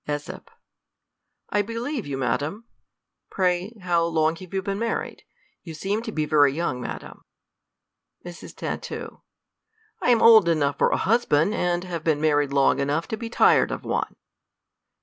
,^8. 0.07 0.47
I 1.51 1.61
believe 1.61 2.07
you, 2.07 2.17
madam; 2.17 2.65
pray, 3.29 3.77
how 3.83 4.03
long 4.03 4.35
have 4.37 4.51
you 4.51 4.63
been 4.63 4.79
married? 4.79 5.21
you 5.61 5.75
seem 5.75 6.01
to 6.01 6.11
be 6.11 6.25
very 6.25 6.51
young, 6.51 6.81
madam. 6.81 7.23
Mrs. 8.25 8.55
Tat. 8.55 8.89
I 10.01 10.09
am 10.09 10.23
old 10.23 10.49
enough 10.49 10.79
for 10.79 10.89
a 10.89 10.97
husband, 10.97 11.53
and 11.53 11.83
have 11.83 12.03
been 12.03 12.19
married 12.19 12.51
long 12.51 12.79
enough 12.79 13.07
to 13.09 13.15
be 13.15 13.29
tired 13.29 13.69
of 13.69 13.83
one. 13.83 14.15